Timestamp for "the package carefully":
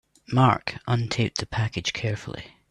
1.37-2.55